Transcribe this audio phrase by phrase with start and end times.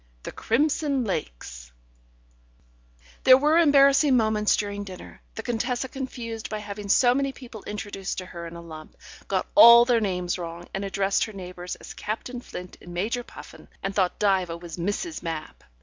[0.23, 1.71] The crimson lakes...
[3.23, 8.17] There were embarrassing moments during dinner; the Contessa confused by having so many people introduced
[8.17, 11.93] to her in a lump, got all their names wrong, and addressed her neighbours as
[11.93, 15.21] Captain Flint and Major Puffin, and thought that Diva was Mrs.
[15.21, 15.63] Mapp.